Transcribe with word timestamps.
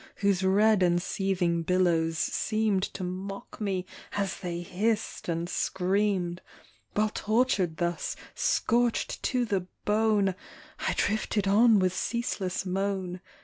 Whose 0.15 0.43
red 0.43 0.81
and 0.81 0.99
seething 0.99 1.61
billows 1.61 2.17
seemed 2.17 2.81
To 2.95 3.03
mock 3.03 3.61
me 3.61 3.85
as 4.13 4.39
they 4.39 4.61
hissed 4.61 5.29
and 5.29 5.47
screamed; 5.47 6.41
While 6.95 7.09
tortured 7.11 7.77
thus, 7.77 8.15
scorched 8.33 9.21
to 9.21 9.45
the 9.45 9.67
bone, 9.85 10.33
I 10.79 10.93
drifted 10.95 11.47
on 11.47 11.77
with 11.77 11.93
ceaseless 11.93 12.65
moan. 12.65 13.21